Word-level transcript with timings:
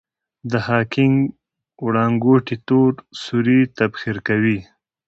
د 0.51 0.53
هاکینګ 0.67 1.17
وړانګوټې 1.85 2.55
تور 2.67 2.91
سوري 3.23 3.59
تبخیر 3.77 4.17
کوي. 4.27 4.59